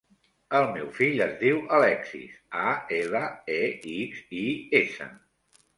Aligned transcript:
El 0.59 0.63
meu 0.77 0.87
fill 0.99 1.21
es 1.25 1.35
diu 1.43 1.59
Alexis: 1.81 2.41
a, 2.63 2.73
ela, 3.03 3.25
e, 3.61 3.63
ics, 3.95 4.27
i, 4.47 4.49
essa. 4.83 5.15